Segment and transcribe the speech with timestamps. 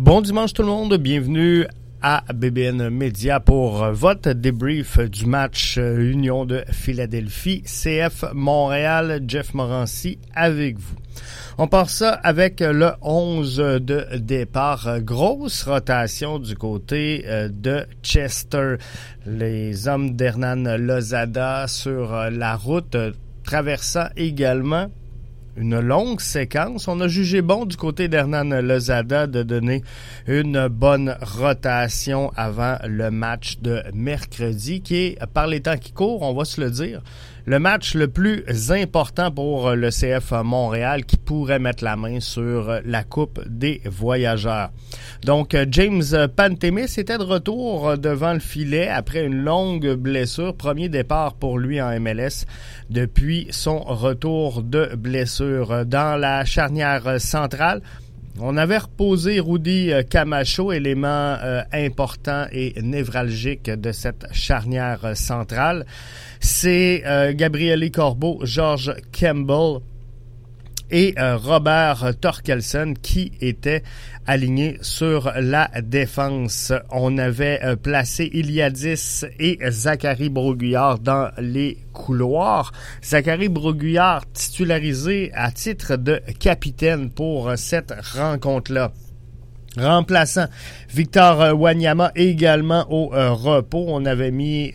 [0.00, 1.66] Bon dimanche tout le monde, bienvenue
[2.00, 10.18] à BBN Media pour votre débrief du match Union de Philadelphie, CF Montréal, Jeff Morancy
[10.34, 10.96] avec vous.
[11.58, 15.02] On part ça avec le 11 de départ.
[15.02, 18.76] Grosse rotation du côté euh, de Chester.
[19.26, 22.96] Les hommes d'Hernan Lozada sur la route,
[23.44, 24.86] traversant également
[25.56, 26.88] une longue séquence.
[26.88, 29.82] On a jugé bon du côté d'Hernan Lozada de donner
[30.26, 36.22] une bonne rotation avant le match de mercredi, qui est, par les temps qui courent,
[36.22, 37.02] on va se le dire,
[37.44, 42.80] le match le plus important pour le CF Montréal qui pourrait mettre la main sur
[42.84, 44.70] la Coupe des voyageurs.
[45.24, 50.54] Donc, James Pantemis était de retour devant le filet après une longue blessure.
[50.56, 52.46] Premier départ pour lui en MLS
[52.88, 55.84] depuis son retour de blessure.
[55.86, 57.82] Dans la charnière centrale,
[58.38, 61.08] on avait reposé Rudy Camacho, élément
[61.42, 65.84] euh, important et névralgique de cette charnière centrale.
[66.40, 67.32] C'est euh,
[67.90, 69.80] Corbeau, George Campbell
[70.90, 73.82] et euh, Robert Torkelson qui étaient
[74.26, 76.72] alignés sur la défense.
[76.90, 82.72] On avait euh, placé Iliadis et Zachary Broguillard dans les couloirs.
[83.02, 88.92] Zachary Broguillard titularisé à titre de capitaine pour cette rencontre-là.
[89.76, 90.46] Remplaçant
[90.92, 93.86] Victor Wanyama également au repos.
[93.88, 94.72] On avait mis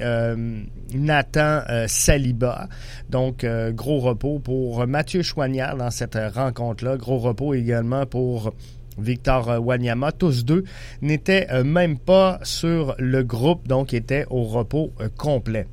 [0.93, 2.67] Nathan euh, Saliba.
[3.09, 6.97] Donc, euh, gros repos pour Mathieu Chouanière dans cette rencontre-là.
[6.97, 8.53] Gros repos également pour
[8.97, 10.11] Victor Wanyama.
[10.11, 10.63] Tous deux
[11.01, 15.67] n'étaient euh, même pas sur le groupe, donc étaient au repos complet.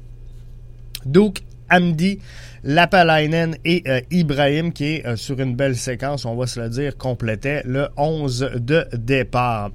[1.04, 2.18] Donc, Amdi,
[2.64, 7.62] Lapalainen et Ibrahim, qui est sur une belle séquence, on va se le dire, complétait
[7.64, 9.70] le 11 de départ.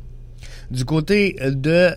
[0.71, 1.91] Du côté de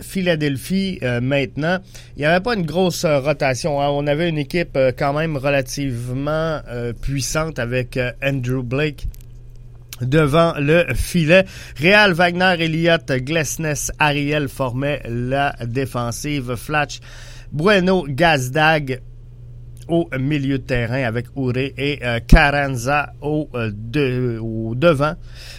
[0.00, 1.78] Philadelphie euh, maintenant,
[2.16, 3.80] il n'y avait pas une grosse euh, rotation.
[3.80, 3.88] Hein.
[3.90, 6.60] On avait une équipe euh, quand même relativement
[7.00, 9.06] puissante avec Andrew Blake
[10.00, 11.44] devant le filet.
[11.80, 16.54] Real Wagner, Elliott, Glesness, Ariel formaient la défensive.
[16.56, 17.00] Flatch,
[17.50, 19.00] Bueno, Gazdag,
[19.88, 25.14] au milieu de terrain avec Ouré et euh, Caranza au, euh, devant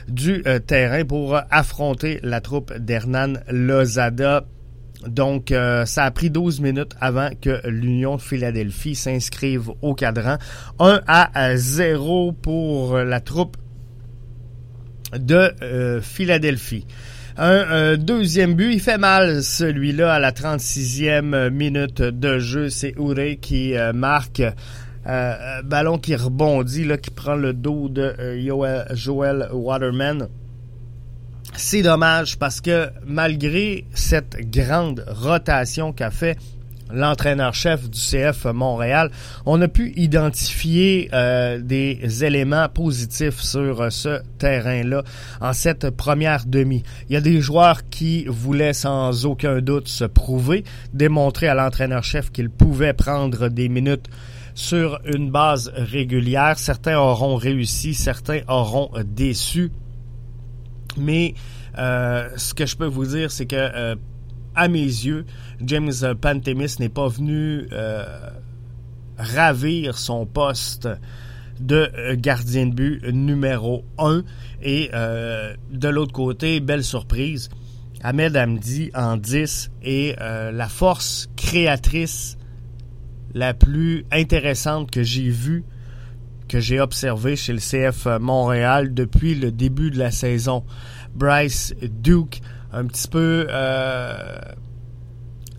[0.08, 4.46] du euh, terrain pour affronter la troupe d'Hernan Lozada.
[5.08, 5.54] Donc,
[5.86, 10.36] ça a pris 12 minutes avant que l'Union de Philadelphie s'inscrive au cadran.
[10.78, 13.56] 1 à 0 pour la troupe
[15.18, 15.54] de
[16.02, 16.86] Philadelphie.
[17.42, 22.68] Un deuxième but, il fait mal celui-là à la 36e minute de jeu.
[22.68, 24.42] C'est Ouré qui euh, marque.
[24.42, 24.52] Euh,
[25.08, 28.14] euh, ballon qui rebondit, là, qui prend le dos de
[28.92, 30.28] Joel Waterman.
[31.56, 36.38] C'est dommage parce que malgré cette grande rotation qu'a fait
[36.92, 39.12] l'entraîneur-chef du CF Montréal,
[39.46, 45.04] on a pu identifier euh, des éléments positifs sur euh, ce terrain-là
[45.42, 46.84] en cette première demi.
[47.10, 50.64] Il y a des joueurs qui voulaient sans aucun doute se prouver,
[50.94, 54.08] démontrer à l'entraîneur-chef qu'il pouvait prendre des minutes
[54.54, 56.58] sur une base régulière.
[56.58, 59.72] Certains auront réussi, certains auront déçu.
[60.98, 61.34] Mais
[61.78, 63.96] euh, ce que je peux vous dire, c'est que
[64.56, 65.26] à mes yeux,
[65.62, 68.06] James Pantemis n'est pas venu euh,
[69.18, 70.88] ravir son poste
[71.60, 74.24] de euh, gardien de but numéro 1.
[74.62, 77.50] Et euh, de l'autre côté, belle surprise,
[78.02, 82.38] Ahmed Hamdi en 10 est la force créatrice
[83.34, 85.66] la plus intéressante que j'ai vue,
[86.48, 90.64] que j'ai observée chez le CF Montréal depuis le début de la saison.
[91.14, 93.48] Bryce Duke, un petit peu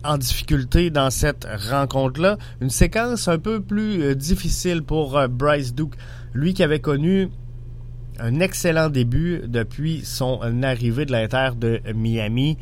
[0.03, 2.37] en difficulté dans cette rencontre-là.
[2.59, 5.95] Une séquence un peu plus euh, difficile pour euh, Bryce Duke,
[6.33, 7.29] lui qui avait connu
[8.19, 12.57] un excellent début depuis son arrivée de l'Inter de Miami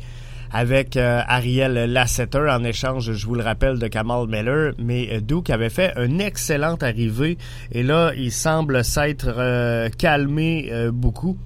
[0.52, 4.72] avec euh, Ariel Lasseter en échange, je vous le rappelle, de Kamal Miller.
[4.78, 7.38] Mais Duke avait fait une excellente arrivée
[7.72, 11.36] et là, il semble s'être calmé beaucoup.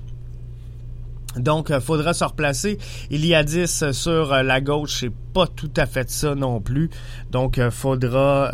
[1.36, 2.78] Donc, il euh, faudra se replacer.
[3.10, 6.60] Il y a 10 sur euh, la gauche, c'est pas tout à fait ça non
[6.60, 6.90] plus.
[7.30, 8.52] Donc, il euh, faudra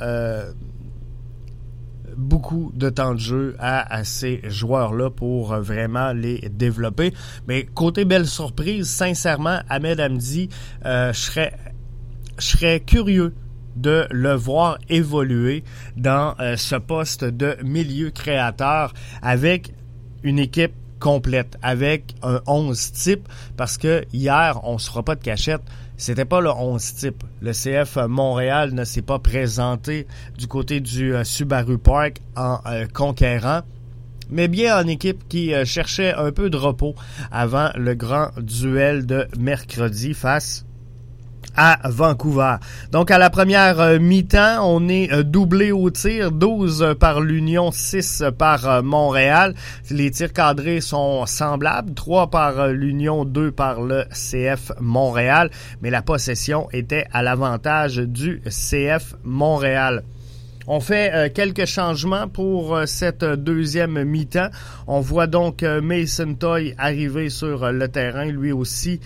[2.16, 7.14] beaucoup de temps de jeu à, ces joueurs-là pour vraiment les développer.
[7.48, 10.48] Mais côté belle surprise, sincèrement, Ahmed Hamdi,
[10.82, 11.52] serais
[12.38, 13.34] je serais curieux
[13.76, 15.64] de le voir évoluer
[15.96, 18.92] dans ce poste de milieu créateur
[19.22, 19.72] avec
[20.22, 25.22] une équipe complète avec un 11 type parce que hier, on se fera pas de
[25.22, 25.62] cachette.
[25.96, 27.24] C'était pas le 11 type.
[27.40, 30.06] Le CF Montréal ne s'est pas présenté
[30.38, 33.62] du côté du euh, Subaru Park en euh, conquérant
[34.30, 36.94] mais bien en équipe qui euh, cherchait un peu de repos
[37.32, 40.64] avant le grand duel de mercredi face
[41.56, 42.56] à Vancouver.
[42.92, 47.70] Donc à la première euh, mi-temps, on est euh, doublé au tir, 12 par l'Union,
[47.70, 49.54] 6 par euh, Montréal.
[49.90, 55.50] Les tirs cadrés sont semblables, 3 par l'Union, 2 par le CF Montréal,
[55.82, 60.02] mais la possession était à l'avantage du CF Montréal.
[60.66, 64.50] On fait quelques changements pour cette deuxième mi-temps.
[64.86, 69.00] On voit donc Mason Toy arriver sur le terrain, lui aussi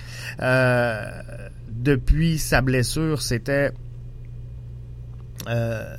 [1.84, 3.72] depuis sa blessure, c'était
[5.48, 5.96] euh,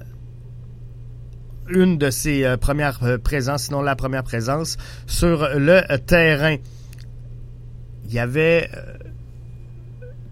[1.70, 6.58] une de ses euh, premières euh, présences, sinon la première présence, sur le terrain.
[8.06, 8.70] Il y avait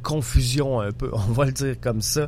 [0.02, 2.28] confusion un peu, on va le dire comme ça.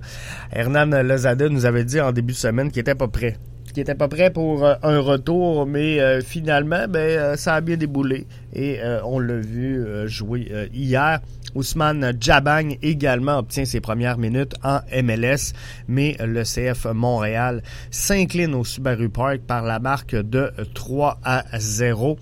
[0.51, 3.37] Hernan Lozada nous avait dit en début de semaine qu'il était pas prêt
[3.75, 8.79] qui était pas prêt pour un retour, mais finalement, ben, ça a bien déboulé et
[9.03, 11.19] on l'a vu jouer hier.
[11.55, 15.53] Ousmane Jabang également obtient ses premières minutes en MLS,
[15.87, 22.17] mais le CF Montréal s'incline au Subaru Park par la marque de 3 à 0.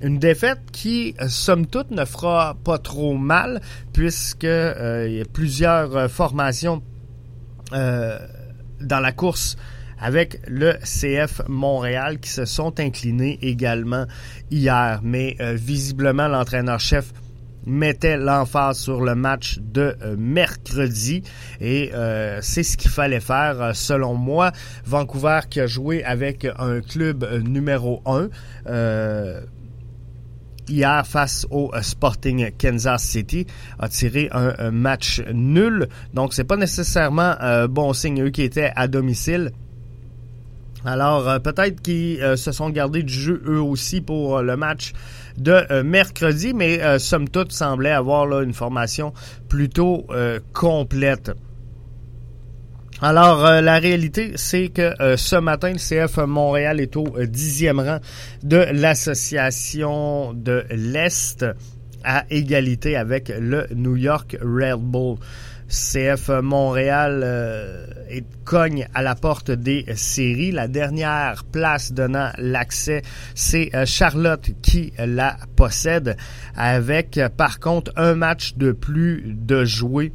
[0.00, 3.60] Une défaite qui, somme toute, ne fera pas trop mal,
[3.92, 6.82] puisque euh, il y a plusieurs formations
[7.72, 8.18] euh,
[8.80, 9.56] dans la course
[10.00, 14.06] avec le CF Montréal qui se sont inclinés également
[14.50, 15.00] hier.
[15.02, 17.12] Mais euh, visiblement, l'entraîneur-chef
[17.68, 21.22] mettait l'emphase sur le match de euh, mercredi
[21.60, 24.52] et euh, c'est ce qu'il fallait faire euh, selon moi.
[24.84, 28.28] Vancouver qui a joué avec un club numéro 1
[30.68, 33.46] hier face au Sporting Kansas City
[33.78, 35.88] a tiré un, match nul.
[36.12, 39.52] Donc c'est pas nécessairement un bon signe eux qui étaient à domicile.
[40.84, 44.92] Alors peut-être qu'ils se sont gardés du jeu eux aussi pour le match
[45.38, 49.12] de euh, mercredi, mais euh, somme toute semblait avoir là, une formation
[49.48, 51.32] plutôt euh, complète.
[53.00, 58.00] Alors, la réalité, c'est que ce matin, le CF Montréal est au dixième rang
[58.42, 61.46] de l'association de l'Est
[62.02, 65.18] à égalité avec le New York Red Bull.
[65.68, 67.86] CF Montréal euh,
[68.44, 70.50] cogne à la porte des séries.
[70.50, 73.02] La dernière place donnant l'accès,
[73.34, 76.16] c'est euh, Charlotte qui la possède
[76.56, 80.12] avec par contre un match de plus de jouer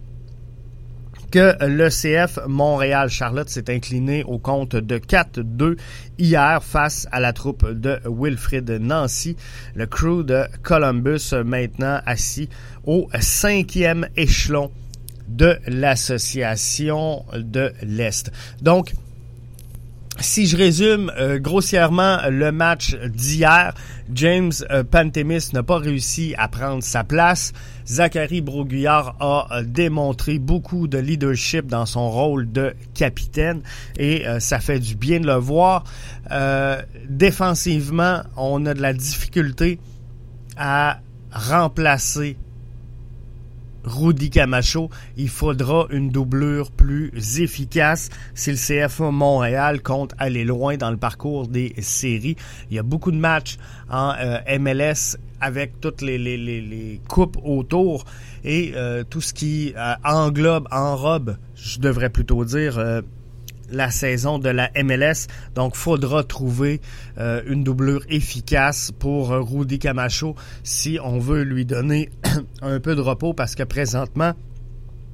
[1.34, 3.10] que le CF Montréal.
[3.10, 5.78] Charlotte s'est incliné au compte de 4-2
[6.20, 9.36] hier face à la troupe de Wilfrid Nancy.
[9.76, 12.50] Le crew de Columbus maintenant assis
[12.86, 14.72] au cinquième échelon
[15.36, 18.32] de l'association de l'Est.
[18.62, 18.94] Donc,
[20.20, 23.74] si je résume euh, grossièrement le match d'hier,
[24.14, 27.52] James euh, Pantemis n'a pas réussi à prendre sa place.
[27.88, 33.62] Zachary Broguillard a euh, démontré beaucoup de leadership dans son rôle de capitaine
[33.98, 35.84] et ça fait du bien de le voir.
[37.10, 39.80] défensivement, on a de la difficulté
[40.58, 41.00] à
[41.32, 42.38] remplacer
[43.84, 50.78] Rudy Camacho, il faudra une doublure plus efficace si le CFA Montréal compte aller loin
[50.78, 52.36] dans le parcours des séries.
[52.70, 53.58] Il y a beaucoup de matchs
[53.90, 58.06] en euh, MLS avec toutes les, les, les, coupes autour
[58.46, 62.80] et euh, tout ce qui euh, englobe, enrobe, je devrais plutôt dire,
[63.74, 65.28] la saison de la MLS.
[65.56, 66.82] Donc, faudra trouver
[67.18, 72.10] euh, une doublure efficace pour euh, Rudy Camacho si on veut lui donner
[72.62, 74.34] un peu de repos parce que présentement,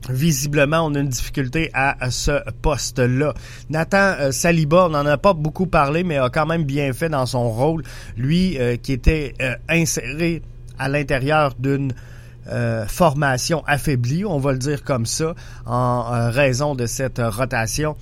[0.10, 3.34] Visiblement, on a une difficulté à, ce poste-là.
[3.70, 7.10] Nathan euh, Saliba, on n'en a pas beaucoup parlé, mais a quand même bien fait
[7.10, 7.84] dans son rôle.
[8.16, 9.34] Lui qui était
[9.68, 10.42] inséré
[10.80, 11.94] à l'intérieur d'une
[12.88, 15.36] formation affaiblie, on va le dire comme ça,
[15.66, 17.98] en raison de cette rotation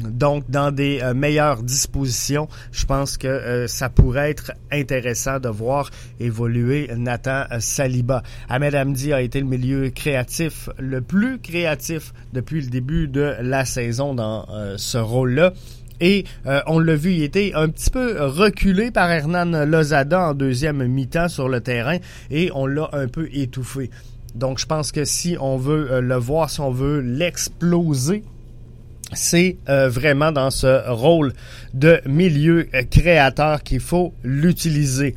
[0.00, 2.48] donc dans des euh, meilleures dispositions.
[2.70, 8.22] Je pense que euh, ça pourrait être intéressant de voir évoluer Nathan euh, Saliba.
[8.48, 13.64] Ahmed Hamdi a été le milieu créatif, le plus créatif depuis le début de la
[13.64, 14.46] saison dans
[14.76, 15.52] ce rôle-là.
[16.00, 16.24] Et
[16.66, 21.28] on l'a vu, il était un petit peu reculé par Hernan Lozada en deuxième mi-temps
[21.28, 21.98] sur le terrain
[22.30, 23.90] et on l'a un peu étouffé.
[24.34, 28.24] Donc je pense que si on veut le voir, si on veut l'exploser,
[29.14, 31.32] c'est euh, vraiment dans ce rôle
[31.74, 35.14] de milieu créateur qu'il faut l'utiliser.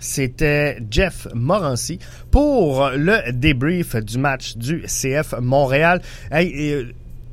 [0.00, 2.00] C'était Jeff Morancy
[2.32, 6.02] pour le débrief du match du CF Montréal.
[6.32, 6.92] Hey,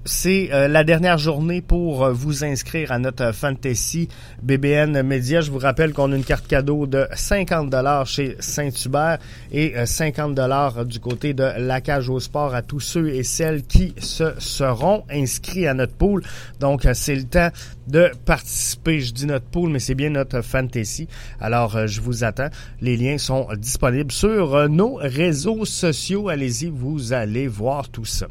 [0.09, 4.09] c'est euh, la dernière journée pour euh, vous inscrire à notre Fantasy
[4.41, 5.41] BBN Media.
[5.41, 9.19] Je vous rappelle qu'on a une carte cadeau de 50 dollars chez Saint-Hubert
[9.51, 13.21] et 50 euh, dollars du côté de la cage au sport à tous ceux et
[13.21, 16.23] celles qui se seront inscrits à notre pool.
[16.59, 17.49] Donc c'est le temps
[17.87, 19.01] de participer.
[19.01, 21.07] Je dis notre pool, mais c'est bien notre fantasy.
[21.39, 22.49] Alors je vous attends.
[22.81, 26.29] Les liens sont disponibles sur nos réseaux sociaux.
[26.29, 28.27] Allez-y, vous allez voir tout ça.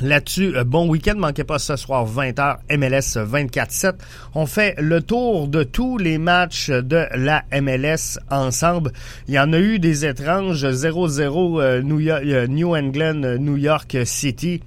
[0.00, 3.94] Là-dessus, euh, bon week-end, manquez pas ce soir 20h MLS 24-7.
[4.34, 8.92] On fait le tour de tous les matchs de la MLS ensemble.
[9.26, 13.96] Il y en a eu des étranges 0-0 euh, New, euh, New England, New York
[14.04, 14.62] City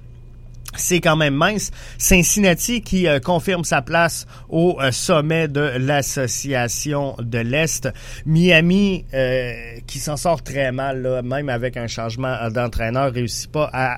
[0.77, 1.69] c'est quand même mince.
[1.97, 7.89] Cincinnati qui confirme sa place au sommet de l'association de l'Est.
[8.25, 9.03] Miami
[9.85, 13.97] qui s'en sort très mal, là, même avec un changement d'entraîneur, réussit pas à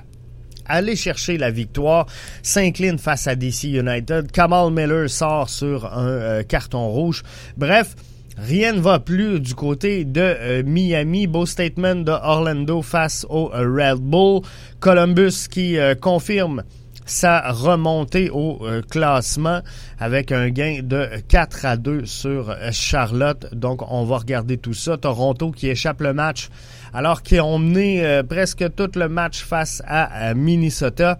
[0.66, 2.06] aller chercher la victoire,
[2.42, 4.30] s'incline face à DC United.
[4.32, 7.22] Kamal Miller sort sur un euh, carton rouge.
[7.56, 7.94] Bref,
[8.36, 11.28] Rien ne va plus du côté de euh, Miami.
[11.28, 14.40] Beau statement de Orlando face au euh, Red Bull.
[14.80, 16.64] Columbus qui confirme
[17.04, 19.60] sa remontée au classement
[19.98, 23.46] avec un gain de 4 à 2 sur Charlotte.
[23.54, 24.96] Donc on va regarder tout ça.
[24.96, 26.48] Toronto qui échappe le match
[26.94, 31.18] alors qu'ils ont mené euh, presque tout le match face à, Minnesota.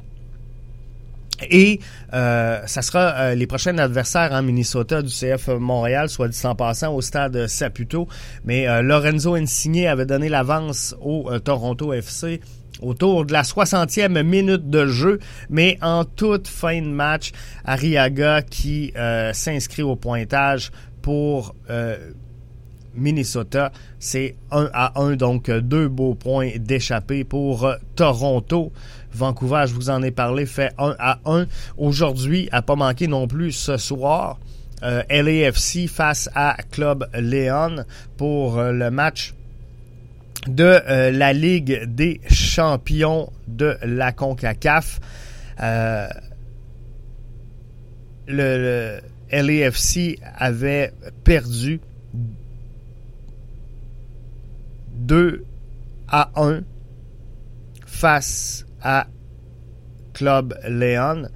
[1.50, 1.81] Et
[2.14, 6.55] euh, ça sera euh, les prochains adversaires en Minnesota du CF Montréal, soit dit en
[6.55, 8.07] passant, au stade Saputo.
[8.45, 12.41] Mais Lorenzo Insigne avait donné l'avance au Toronto FC
[12.81, 17.33] autour de la 60e minute de jeu, mais en toute fin de match,
[17.64, 18.93] Ariaga qui
[19.33, 21.54] s'inscrit au pointage pour
[22.97, 23.73] Minnesota.
[23.99, 28.73] C'est 1 à 1, donc deux beaux points d'échappée pour euh, Toronto.
[29.12, 31.47] Vancouver, je vous en ai parlé, fait 1 à 1.
[31.76, 34.38] Aujourd'hui, à pas manquer non plus ce soir,
[34.83, 37.85] euh, LAFC face à Club Léon
[38.16, 39.35] pour euh, le match
[40.48, 45.00] de la Ligue des champions de la CONCACAF.
[45.60, 46.08] le,
[48.26, 50.92] le LAFC avait
[51.24, 51.80] perdu
[54.94, 55.44] 2
[56.08, 56.60] à 1
[57.86, 59.06] face à
[60.12, 61.28] Club Léon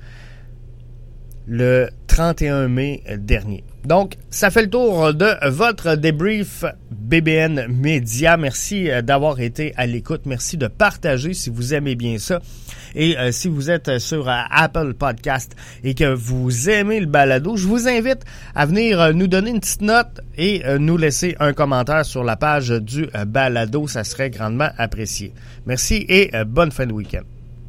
[1.46, 1.88] le
[2.18, 3.62] 31 mai dernier.
[3.84, 8.37] Donc, ça fait le tour de votre débrief BBN Média.
[8.37, 10.22] Merci euh, d'avoir été à l'écoute.
[10.26, 12.40] Merci de partager si vous aimez bien ça.
[12.96, 17.56] Et euh, si vous êtes sur euh, Apple Podcast et que vous aimez le balado,
[17.56, 18.25] je vous invite
[18.56, 22.70] à venir nous donner une petite note et nous laisser un commentaire sur la page
[22.70, 23.87] du balado.
[23.87, 25.32] Ça serait grandement apprécié.
[25.66, 27.38] Merci et bonne fin de week-end.